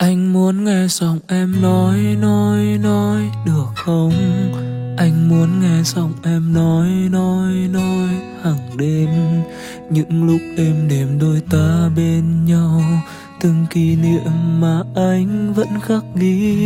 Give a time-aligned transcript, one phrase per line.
[0.00, 4.12] Anh muốn nghe giọng em nói nói nói, được không?
[4.96, 8.08] Anh muốn nghe giọng em nói nói nói,
[8.42, 9.08] hàng đêm.
[9.90, 12.82] Những lúc êm đềm đôi ta bên nhau,
[13.40, 16.56] Từng kỷ niệm mà anh vẫn khắc ghi.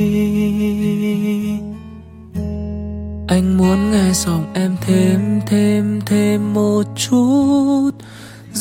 [3.28, 7.90] Anh muốn nghe giọng em thêm thêm thêm một chút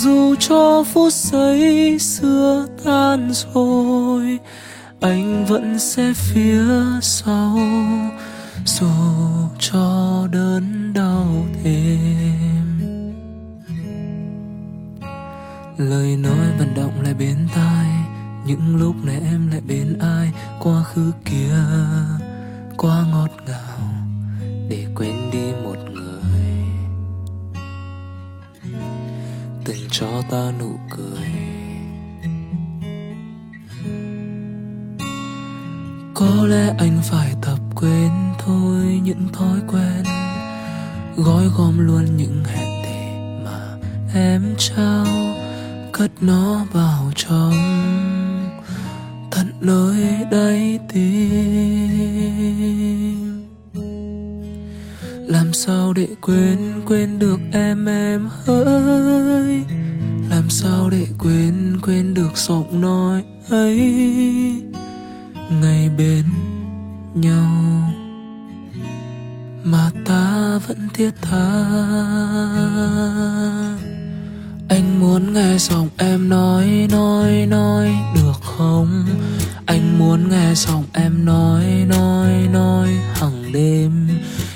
[0.04, 4.40] dù cho phút giây xưa tan rồi,
[5.02, 6.66] anh vẫn sẽ phía
[7.02, 7.60] sau,
[8.66, 8.88] dù
[9.60, 12.80] cho đớn đau thêm.
[15.78, 17.88] Lời nói vận động lại bên tai,
[18.46, 21.56] những lúc này em lại bên ai, quá khứ kia,
[22.78, 23.94] quá ngọt ngào,
[24.70, 25.93] để quên đi một ngày
[29.66, 31.28] từng cho ta nụ cười.
[36.14, 40.03] Có lẽ anh phải tập quên thôi những thói quen,
[41.16, 43.78] gói gom luôn những hẹn thề mà
[44.14, 45.05] em trao,
[45.92, 47.53] cất nó vào trong
[49.31, 52.23] tận nơi đáy tim
[55.66, 59.64] sao để quên quên được em em hỡi?
[60.30, 63.78] làm sao để quên quên được giọng nói ấy?
[65.61, 66.23] Ngày bên
[67.14, 67.47] nhau,
[69.64, 71.64] mà ta vẫn thiết tha.
[74.70, 79.05] Anh muốn nghe giọng em nói nói nói được không?
[79.66, 84.08] Anh muốn nghe giọng em nói nói nói hằng đêm.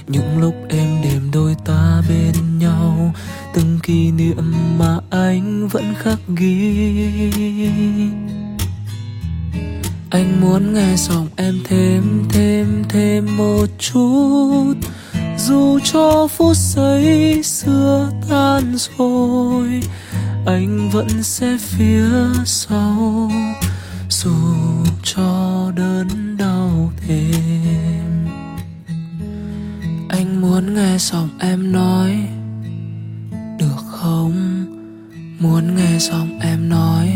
[0.08, 0.56] Những lúc
[3.08, 3.14] nhau
[3.54, 7.12] từng kỷ niệm mà anh vẫn khắc ghi.
[10.10, 14.74] Anh muốn nghe giọng em thêm thêm thêm một chút.
[15.38, 19.82] Dù cho phút giây xưa tan rồi,
[20.46, 22.10] anh vẫn sẽ phía
[22.46, 23.32] sau.
[24.10, 24.36] Dù
[25.04, 28.28] cho đớn đau thêm.
[30.10, 32.27] Anh muốn nghe giọng em nói
[35.40, 37.08] muốn nghe xong em nói,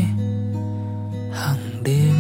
[1.34, 2.16] hàng đêm,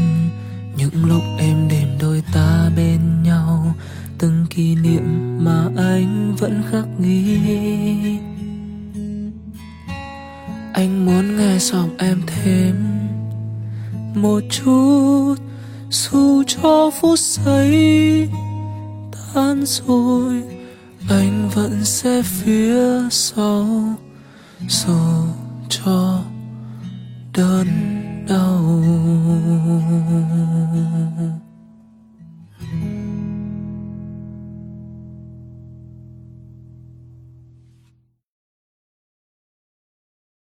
[0.77, 3.75] những lúc em đêm đôi ta bên nhau,
[4.17, 7.39] từng kỷ niệm mà anh vẫn khắc ghi.
[10.73, 12.75] Anh muốn nghe xong em thêm
[14.15, 15.35] một chút,
[15.89, 18.29] dù cho phút giây
[19.33, 20.43] tan rồi,
[21.09, 23.95] anh vẫn sẽ phía sau.
[24.67, 25.27] Rồi
[25.71, 26.21] 做
[27.31, 27.65] 得
[28.27, 28.35] 到